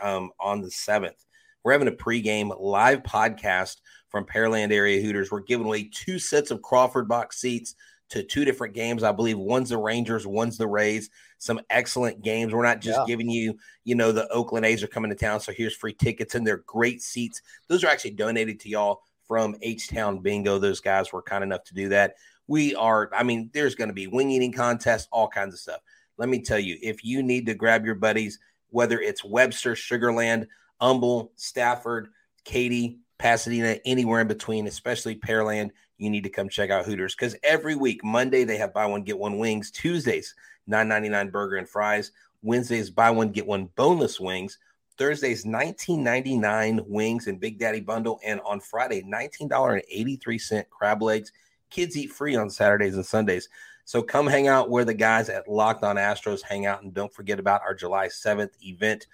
[0.00, 1.24] um, on the 7th.
[1.64, 3.78] We're having a pregame live podcast
[4.08, 5.32] from Pearland Area Hooters.
[5.32, 7.74] We're giving away two sets of Crawford box seats
[8.10, 9.02] to two different games.
[9.02, 11.10] I believe one's the Rangers, one's the Rays.
[11.38, 12.54] Some excellent games.
[12.54, 13.04] We're not just yeah.
[13.06, 16.34] giving you, you know, the Oakland A's are coming to town, so here's free tickets,
[16.34, 17.42] and they're great seats.
[17.68, 20.58] Those are actually donated to y'all from H Town Bingo.
[20.58, 22.16] Those guys were kind enough to do that.
[22.48, 25.80] We are, I mean, there's going to be wing eating contests, all kinds of stuff.
[26.16, 28.38] Let me tell you, if you need to grab your buddies,
[28.70, 30.46] whether it's Webster, Sugarland,
[30.80, 32.08] Humble, Stafford,
[32.44, 37.36] Katy, Pasadena, anywhere in between, especially Pearland, you need to come check out Hooters because
[37.42, 39.70] every week, Monday, they have buy one, get one wings.
[39.70, 40.34] Tuesdays,
[40.66, 42.12] nine ninety nine burger and fries.
[42.42, 44.58] Wednesdays, buy one, get one boneless wings.
[44.98, 51.32] Thursday's 19.99 wings and Big Daddy bundle, and on Friday $19.83 crab legs.
[51.70, 53.48] Kids eat free on Saturdays and Sundays.
[53.84, 57.12] So come hang out where the guys at Locked On Astros hang out, and don't
[57.14, 59.06] forget about our July 7th event.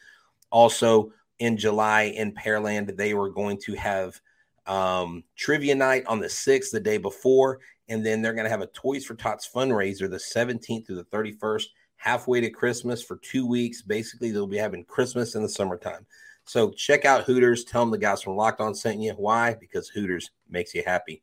[0.51, 4.21] Also in July in Pearland, they were going to have
[4.67, 8.63] um, trivia night on the 6th, the day before, and then they're going to have
[8.63, 11.67] a Toys for Tots fundraiser the 17th through the 31st
[12.05, 13.81] halfway to Christmas for two weeks.
[13.81, 16.05] Basically, they'll be having Christmas in the summertime.
[16.45, 17.65] So check out Hooters.
[17.65, 19.13] Tell them the guys from Locked On sent you.
[19.13, 19.55] Why?
[19.59, 21.23] Because Hooters makes you happy.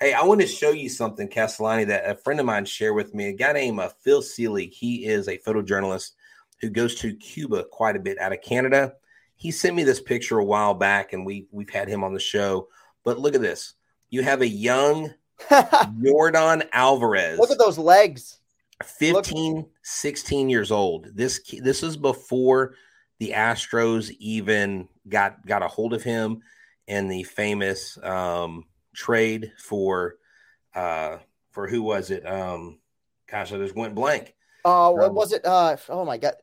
[0.00, 3.14] Hey, I want to show you something, Castellani, that a friend of mine shared with
[3.14, 3.28] me.
[3.28, 4.72] A guy named uh, Phil Seelig.
[4.72, 6.12] He is a photojournalist
[6.62, 8.94] who goes to Cuba quite a bit out of Canada.
[9.34, 12.20] He sent me this picture a while back, and we we've had him on the
[12.20, 12.68] show.
[13.04, 13.74] But look at this.
[14.08, 15.12] You have a young
[15.50, 17.38] Yordan Alvarez.
[17.38, 18.38] Look at those legs.
[18.84, 21.08] 15, 16 years old.
[21.14, 22.74] This this is before
[23.18, 26.42] the Astros even got got a hold of him
[26.86, 30.16] in the famous um, trade for
[30.74, 31.18] uh,
[31.50, 32.26] for who was it?
[32.26, 32.78] Um,
[33.30, 34.34] gosh, I just went blank.
[34.64, 35.44] Oh, uh, what was it?
[35.44, 36.34] Uh, oh my god.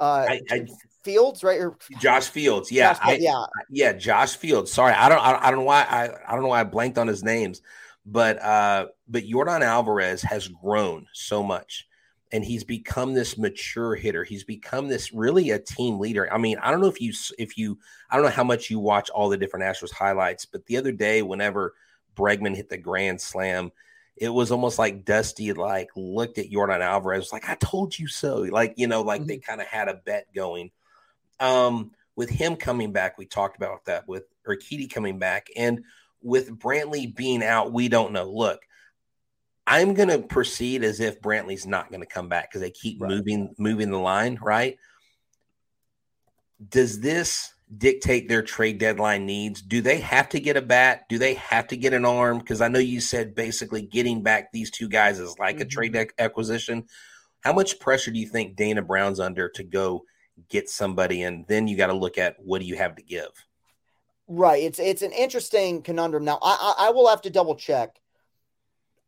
[0.00, 0.66] Uh, I, I,
[1.04, 1.60] Fields, right?
[1.60, 4.72] Or, Josh Fields, yeah, Josh, I, yeah, yeah, Josh Fields.
[4.72, 6.96] Sorry, I don't, I, I don't know why I, I don't know why I blanked
[6.96, 7.60] on his names,
[8.04, 11.86] but uh, but Yordan Alvarez has grown so much
[12.32, 14.24] and he's become this mature hitter.
[14.24, 16.32] He's become this really a team leader.
[16.32, 17.78] I mean, I don't know if you if you
[18.10, 20.92] I don't know how much you watch all the different Astros highlights, but the other
[20.92, 21.74] day whenever
[22.16, 23.70] Bregman hit the grand slam,
[24.16, 28.38] it was almost like Dusty like looked at Yordan Alvarez like I told you so.
[28.38, 29.28] Like, you know, like mm-hmm.
[29.28, 30.70] they kind of had a bet going.
[31.38, 35.84] Um with him coming back, we talked about that with Urquidy coming back and
[36.22, 38.30] with Brantley being out, we don't know.
[38.30, 38.60] Look,
[39.66, 43.00] I'm going to proceed as if Brantley's not going to come back because they keep
[43.00, 43.10] right.
[43.10, 44.76] moving moving the line, right?
[46.68, 49.62] Does this dictate their trade deadline needs?
[49.62, 51.08] Do they have to get a bat?
[51.08, 52.38] Do they have to get an arm?
[52.38, 55.62] Because I know you said basically getting back these two guys is like mm-hmm.
[55.62, 56.24] a trade mm-hmm.
[56.24, 56.84] acquisition.
[57.40, 60.04] How much pressure do you think Dana Brown's under to go
[60.48, 61.22] get somebody?
[61.22, 63.30] And then you got to look at what do you have to give?
[64.34, 64.62] Right.
[64.62, 66.24] It's it's an interesting conundrum.
[66.24, 68.00] Now I, I, will have to double check.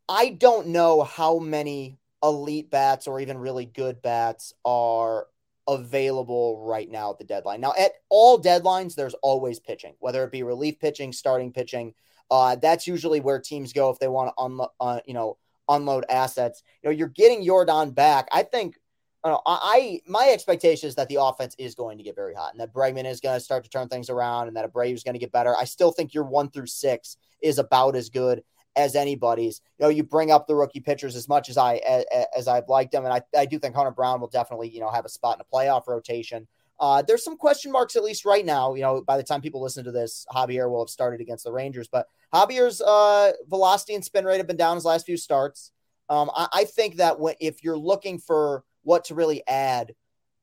[0.07, 5.25] I don't know how many elite bats or even really good bats are
[5.67, 7.59] available right now at the deadline.
[7.59, 11.95] Now, at all deadlines, there's always pitching, whether it be relief pitching, starting pitching.
[12.29, 16.05] Uh, that's usually where teams go if they want to unload, uh, you know, unload
[16.07, 16.61] assets.
[16.83, 18.27] You know, you're getting Yordan back.
[18.31, 18.75] I think.
[19.25, 22.59] I, I my expectation is that the offense is going to get very hot and
[22.59, 25.13] that Bregman is going to start to turn things around and that Abreu is going
[25.13, 25.55] to get better.
[25.55, 28.43] I still think your one through six is about as good
[28.75, 29.61] as anybody's.
[29.79, 32.69] You know, you bring up the rookie pitchers as much as I as, as I've
[32.69, 35.09] liked them, and I, I do think Hunter Brown will definitely you know have a
[35.09, 36.47] spot in a playoff rotation.
[36.77, 38.73] Uh, there's some question marks at least right now.
[38.73, 41.51] You know, by the time people listen to this, Javier will have started against the
[41.51, 45.71] Rangers, but Javier's uh, velocity and spin rate have been down his last few starts.
[46.09, 49.93] Um, I, I, think that when, if you're looking for what to really add,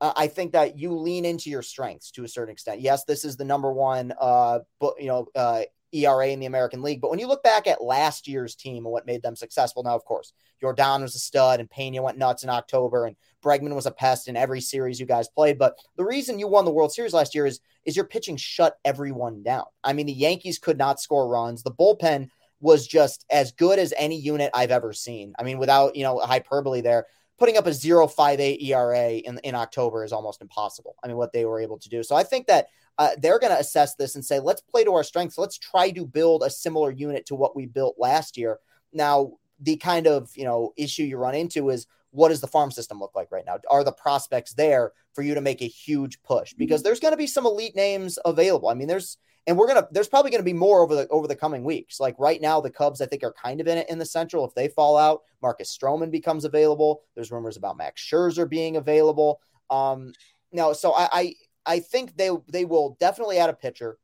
[0.00, 2.80] uh, I think that you lean into your strengths to a certain extent.
[2.80, 6.82] Yes, this is the number one, uh, but you know, uh, ERA in the American
[6.82, 7.00] League.
[7.00, 9.94] But when you look back at last year's team and what made them successful, now,
[9.94, 13.86] of course, Yordan was a stud and Pena went nuts in October and Bregman was
[13.86, 15.58] a pest in every series you guys played.
[15.58, 18.76] But the reason you won the World Series last year is, is your pitching shut
[18.84, 19.64] everyone down.
[19.84, 21.62] I mean, the Yankees could not score runs.
[21.62, 22.28] The bullpen
[22.60, 25.34] was just as good as any unit I've ever seen.
[25.38, 27.06] I mean, without, you know, hyperbole there,
[27.42, 30.94] putting up a 0.58 ERA in, in October is almost impossible.
[31.02, 32.04] I mean, what they were able to do.
[32.04, 34.92] So I think that uh, they're going to assess this and say, let's play to
[34.92, 35.36] our strengths.
[35.36, 38.60] Let's try to build a similar unit to what we built last year.
[38.92, 42.70] Now, the kind of you know issue you run into is what does the farm
[42.70, 43.58] system look like right now?
[43.68, 46.54] Are the prospects there for you to make a huge push?
[46.54, 46.90] Because mm-hmm.
[46.90, 48.68] there's going to be some elite names available.
[48.68, 51.36] I mean, there's and we're gonna there's probably to be more over the over the
[51.36, 51.98] coming weeks.
[51.98, 54.44] Like right now, the Cubs I think are kind of in it in the Central.
[54.46, 57.02] If they fall out, Marcus Stroman becomes available.
[57.14, 59.40] There's rumors about Max Scherzer being available.
[59.70, 60.12] Um,
[60.52, 61.34] now, so I, I
[61.66, 63.98] I think they they will definitely add a pitcher.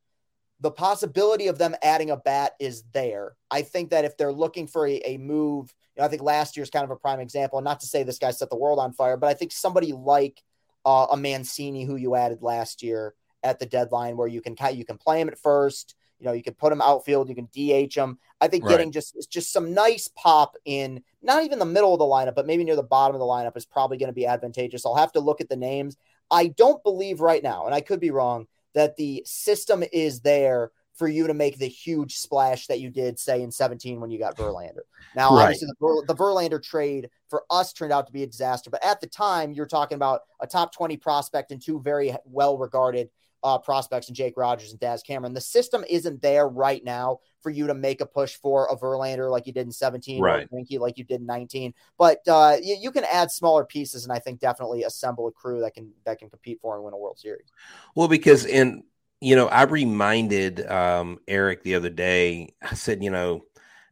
[0.61, 3.37] The possibility of them adding a bat is there.
[3.49, 6.57] I think that if they're looking for a, a move, you know, I think last
[6.57, 7.61] year's kind of a prime example.
[7.61, 10.43] Not to say this guy set the world on fire, but I think somebody like
[10.85, 14.85] uh, a Mancini who you added last year at the deadline, where you can you
[14.85, 17.95] can play him at first, you know, you can put him outfield, you can DH
[17.95, 18.19] him.
[18.41, 18.71] I think right.
[18.71, 22.45] getting just just some nice pop in, not even the middle of the lineup, but
[22.45, 24.85] maybe near the bottom of the lineup is probably going to be advantageous.
[24.85, 25.97] I'll have to look at the names.
[26.31, 30.71] I don't believe right now, and I could be wrong, that the system is there
[30.93, 34.19] for you to make the huge splash that you did, say, in 17 when you
[34.19, 34.81] got Verlander.
[35.15, 35.43] Now, right.
[35.43, 38.99] obviously, the, the Verlander trade for us turned out to be a disaster, but at
[38.99, 43.09] the time, you're talking about a top 20 prospect and two very well regarded
[43.43, 45.33] uh, prospects and Jake Rogers and Daz Cameron.
[45.33, 49.31] The system isn't there right now for you to make a push for a Verlander
[49.31, 50.47] like you did in 17 right.
[50.51, 51.73] or like you did in 19.
[51.97, 55.61] But uh, you, you, can add smaller pieces and I think definitely assemble a crew
[55.61, 57.47] that can that can compete for and win a World Series.
[57.95, 58.83] Well, because in
[59.21, 62.55] you know, I reminded um, Eric the other day.
[62.61, 63.45] I said, you know,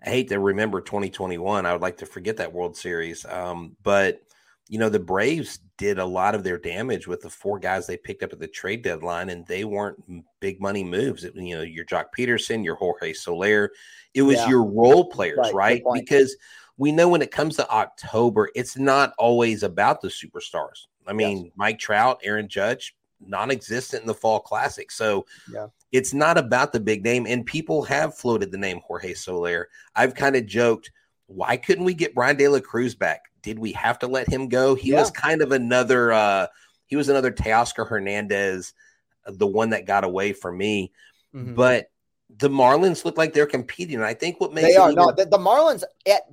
[0.06, 1.66] I hate to remember 2021.
[1.66, 3.26] I would like to forget that World Series.
[3.26, 4.22] Um, but
[4.70, 7.98] you know, the Braves did a lot of their damage with the four guys they
[7.98, 9.98] picked up at the trade deadline, and they weren't
[10.40, 11.24] big money moves.
[11.24, 13.72] It, you know, your Joc Pederson, your Jorge Soler,
[14.14, 14.50] it was yeah.
[14.50, 15.54] your role players, right?
[15.54, 15.84] right?
[15.94, 16.36] Because
[16.78, 20.88] we know when it comes to October, it's not always about the superstars.
[21.08, 21.54] I mean, yes.
[21.56, 24.92] Mike Trout, Aaron Judge, non-existent in the fall classic.
[24.92, 25.68] So yeah.
[25.92, 27.26] it's not about the big name.
[27.26, 29.70] And people have floated the name Jorge Soler.
[29.96, 30.92] I've kind of joked,
[31.28, 33.22] why couldn't we get Bryan De La Cruz back?
[33.48, 34.76] did we have to let him go?
[34.76, 35.00] He yeah.
[35.00, 36.48] was kind of another uh
[36.86, 38.74] he was another Teoscar Hernandez,
[39.26, 40.92] uh, the one that got away from me.
[41.34, 41.56] Mm-hmm.
[41.56, 41.90] But
[42.38, 43.96] the Marlins look like they're competing.
[43.96, 45.02] And I think what makes they are even...
[45.02, 46.24] no the, the Marlins at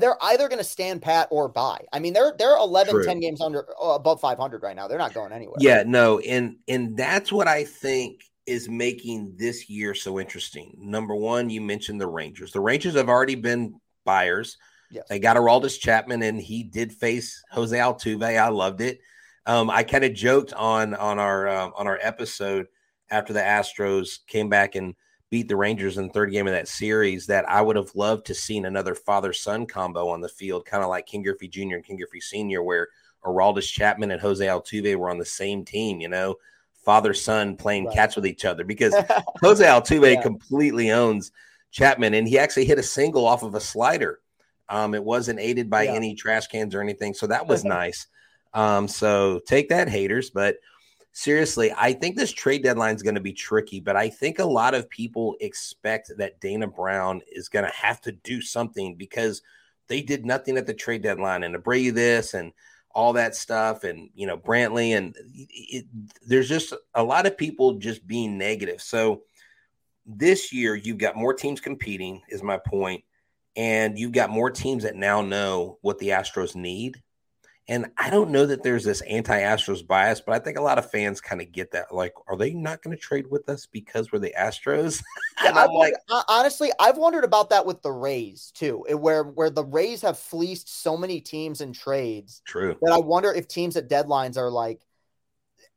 [0.00, 1.84] they're either going to stand pat or buy.
[1.92, 3.04] I mean, they're they're 11 True.
[3.04, 4.88] 10 games under uh, above 500 right now.
[4.88, 5.56] They're not going anywhere.
[5.60, 10.76] Yeah, no, and and that's what I think is making this year so interesting.
[10.78, 12.52] Number 1, you mentioned the Rangers.
[12.52, 14.56] The Rangers have already been buyers.
[14.90, 15.04] Yes.
[15.08, 18.22] They got Aroldis Chapman, and he did face Jose Altuve.
[18.22, 19.00] I loved it.
[19.46, 22.66] Um, I kind of joked on on our uh, on our episode
[23.10, 24.94] after the Astros came back and
[25.30, 28.26] beat the Rangers in the third game of that series that I would have loved
[28.26, 31.74] to seen another father son combo on the field, kind of like Ken Griffey Jr.
[31.74, 32.88] and Ken Griffey Sr., where
[33.24, 36.00] Aroldis Chapman and Jose Altuve were on the same team.
[36.00, 36.36] You know,
[36.84, 37.94] father son playing right.
[37.94, 38.94] catch with each other because
[39.40, 40.22] Jose Altuve yeah.
[40.22, 41.32] completely owns
[41.74, 44.20] Chapman, and he actually hit a single off of a slider
[44.68, 45.92] um, it wasn't aided by yeah.
[45.92, 48.06] any trash cans or anything, so that was nice.
[48.54, 50.30] Um, so take that, haters.
[50.30, 50.56] But
[51.12, 54.44] seriously, I think this trade deadline is going to be tricky, but I think a
[54.44, 59.42] lot of people expect that Dana Brown is going to have to do something because
[59.88, 62.52] they did nothing at the trade deadline and bring this and
[62.94, 65.84] all that stuff and you know Brantley and it,
[66.24, 68.80] there's just a lot of people just being negative.
[68.80, 69.22] So
[70.06, 73.04] this year you've got more teams competing is my point
[73.56, 77.02] and you've got more teams that now know what the Astros need
[77.66, 80.78] and I don't know that there's this anti Astros bias, but I think a lot
[80.78, 81.94] of fans kind of get that.
[81.94, 85.02] Like, are they not going to trade with us because we're the Astros?
[85.46, 85.94] and I'm like,
[86.28, 90.82] honestly, I've wondered about that with the Rays too, where where the Rays have fleeced
[90.82, 92.42] so many teams in trades.
[92.46, 92.76] True.
[92.82, 94.82] That I wonder if teams at deadlines are like,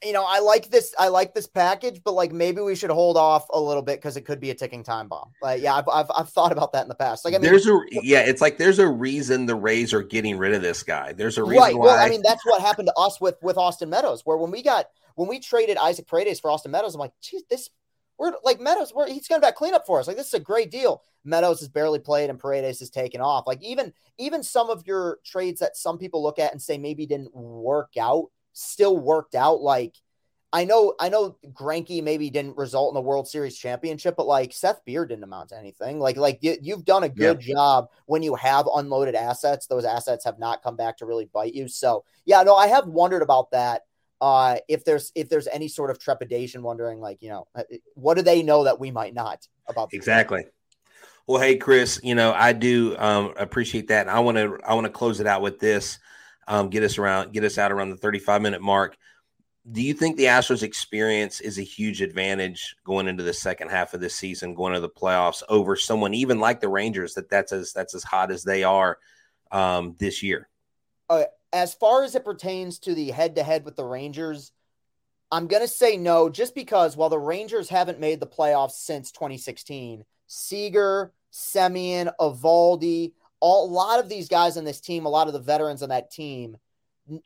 [0.04, 0.94] you know, I like this.
[1.00, 4.16] I like this package, but like maybe we should hold off a little bit because
[4.16, 5.32] it could be a ticking time bomb.
[5.42, 7.26] Like, yeah, I've, I've, I've thought about that in the past.
[7.26, 10.38] Like, I mean, there's a yeah, it's like there's a reason the Rays are getting
[10.38, 11.14] rid of this guy.
[11.14, 11.76] There's a reason right.
[11.76, 11.86] why.
[11.86, 14.62] Well, I mean, that's what happened to us with with Austin Meadows, where when we
[14.62, 17.70] got when we traded Isaac Paredes for Austin Meadows, I'm like, geez, this
[18.20, 20.08] we're like Meadows, we're, he's going to back cleanup for us.
[20.08, 21.04] Like, this is a great deal.
[21.24, 23.46] Meadows has barely played and Paredes has taken off.
[23.46, 27.06] Like, even even some of your trades that some people look at and say maybe
[27.06, 28.28] didn't work out
[28.58, 29.62] still worked out.
[29.62, 29.96] Like
[30.54, 34.54] I know, I know Greinke maybe didn't result in the World Series championship, but like
[34.54, 36.00] Seth Beer didn't amount to anything.
[36.00, 37.54] Like, like you, have done a good yeah.
[37.54, 39.68] job when you have unloaded assets.
[39.68, 41.68] Those assets have not come back to really bite you.
[41.68, 43.84] So, yeah, no, I have wondered about that.
[44.20, 48.16] Uh, if there's if there's any sort of trepidation, wondering like, you know, uh, what
[48.16, 50.44] do they know that we might not about exactly.
[51.28, 54.08] Well, hey, Chris, you know, I do um, appreciate that.
[54.08, 56.00] And I want to I want to close it out with this.
[56.48, 58.98] Um, get us around, get us out around the 35 minute mark
[59.72, 63.94] do you think the Astros experience is a huge advantage going into the second half
[63.94, 67.52] of the season, going to the playoffs over someone even like the Rangers that that's
[67.52, 68.98] as that's as hot as they are
[69.52, 70.48] um, this year?
[71.10, 74.54] Uh, as far as it pertains to the head to head with the Rangers,
[75.32, 79.12] I'm going to say no, just because while the Rangers haven't made the playoffs since
[79.12, 85.28] 2016, Seager, Semien, Eovaldi, all, a lot of these guys on this team, a lot
[85.28, 86.58] of the veterans on that team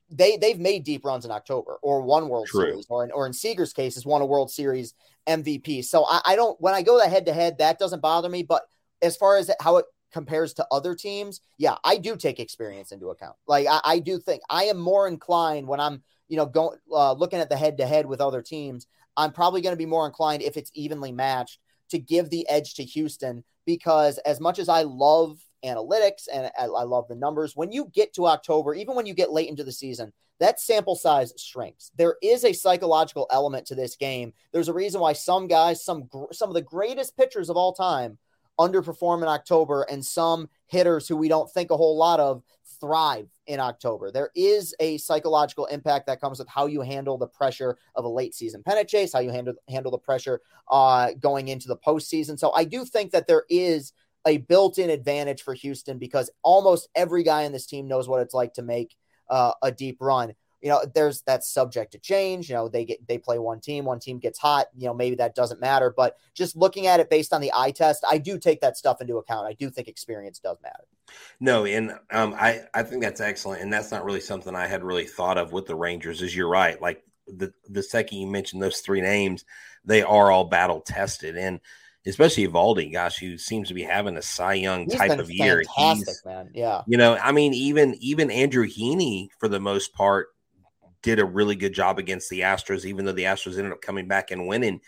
[0.10, 2.62] they they've made deep runs in October or one World True.
[2.62, 4.94] Series or in, or in Seager's case has won a World Series
[5.28, 5.84] MVP.
[5.86, 8.44] So I, I don't when I go that head to head that doesn't bother me.
[8.44, 8.64] But
[9.02, 13.10] as far as how it compares to other teams, yeah, I do take experience into
[13.10, 13.36] account.
[13.48, 17.14] Like I, I do think I am more inclined when I'm you know going uh,
[17.14, 18.88] looking at the head to head with other teams.
[19.18, 22.76] I'm probably going to be more inclined if it's evenly matched to give the edge
[22.76, 27.56] to Houston because as much as I love analytics and I, love the numbers.
[27.56, 30.96] When you get to October, even when you get late into the season, that sample
[30.96, 31.92] size shrinks.
[31.98, 34.34] There is a psychological element to this game.
[34.52, 38.18] There's a reason why some guys, some some of the greatest pitchers of all time,
[38.60, 42.42] underperform in October, and some hitters who we don't think a whole lot of
[42.80, 44.12] thrive in October.
[44.12, 48.10] There is a psychological impact that comes with how you handle the pressure of a
[48.10, 52.40] late season pennant chase, how you handle handle the pressure uh, going into the postseason.
[52.40, 53.94] So I do think that there is
[54.26, 58.34] a built-in advantage for Houston because almost every guy in this team knows what it's
[58.34, 58.96] like to make
[59.30, 60.34] uh, a deep run.
[60.62, 62.48] You know, there's that's subject to change.
[62.48, 64.68] You know, they get they play one team, one team gets hot.
[64.78, 65.92] You know, maybe that doesn't matter.
[65.96, 69.02] But just looking at it based on the eye test, I do take that stuff
[69.02, 69.48] into account.
[69.48, 70.84] I do think experience does matter.
[71.40, 74.84] No, and um, I I think that's excellent, and that's not really something I had
[74.84, 76.22] really thought of with the Rangers.
[76.22, 79.46] Is you're right, like the the second you mentioned those three names,
[79.84, 81.60] they are all battle tested, and
[82.06, 85.64] especially Eovaldi, gosh, who seems to be having a Cy Young He's type of year.
[85.78, 86.50] He's, man.
[86.54, 86.82] Yeah.
[86.88, 90.30] You know, I mean, even even Andrew Heaney, for the most part,
[91.02, 94.08] did a really good job against the Astros, even though the Astros ended up coming
[94.08, 94.82] back and winning.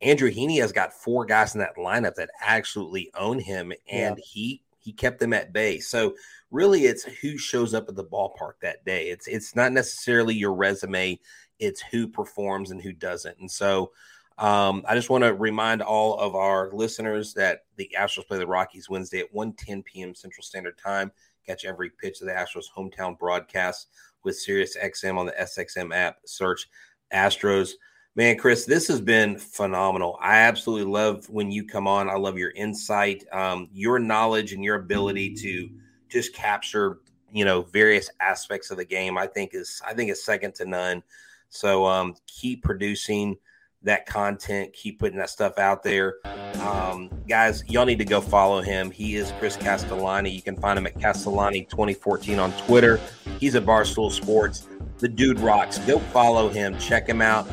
[0.00, 4.24] Andrew Heaney has got four guys in that lineup that absolutely own him, and yeah.
[4.24, 5.78] he he kept them at bay.
[5.78, 6.14] So
[6.50, 9.10] really, it's who shows up at the ballpark that day.
[9.10, 11.20] It's it's not necessarily your resume;
[11.60, 13.38] it's who performs and who doesn't.
[13.38, 13.92] And so
[14.38, 18.46] um, I just want to remind all of our listeners that the Astros play the
[18.46, 20.14] Rockies Wednesday at 1 10 p.m.
[20.14, 21.12] Central Standard Time.
[21.46, 23.88] Catch every pitch of the Astros hometown broadcast
[24.24, 26.18] with Sirius XM on the SXM app.
[26.24, 26.68] Search
[27.12, 27.72] Astros.
[28.14, 30.18] Man, Chris, this has been phenomenal.
[30.20, 32.10] I absolutely love when you come on.
[32.10, 35.70] I love your insight, um, your knowledge, and your ability to
[36.08, 36.98] just capture,
[37.32, 39.16] you know, various aspects of the game.
[39.16, 41.02] I think is I think is second to none.
[41.48, 43.36] So um, keep producing
[43.84, 46.16] that content, keep putting that stuff out there.
[46.60, 48.90] Um, guys, y'all need to go follow him.
[48.90, 50.30] He is Chris Castellani.
[50.30, 53.00] You can find him at Castellani2014 on Twitter.
[53.40, 54.68] He's at Barstool Sports.
[54.98, 55.78] The dude rocks.
[55.80, 56.78] Go follow him.
[56.78, 57.48] Check him out.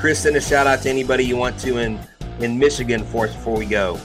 [0.00, 1.98] Chris, send a shout out to anybody you want to in,
[2.40, 3.98] in Michigan for us before we go.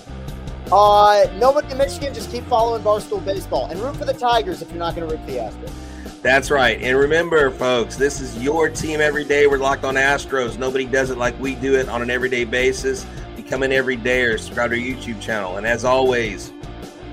[0.71, 4.69] Uh, nobody in Michigan, just keep following Barstool Baseball and root for the Tigers if
[4.69, 5.88] you're not going to root for the Astros.
[6.21, 6.81] That's right.
[6.81, 9.47] And remember, folks, this is your team every day.
[9.47, 10.57] We're locked on Astros.
[10.57, 13.05] Nobody does it like we do it on an everyday basis.
[13.37, 15.55] Become an everyday or subscribe to our YouTube channel.
[15.55, 16.51] And as always,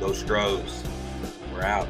[0.01, 0.83] go Stros.
[1.53, 1.87] We're out.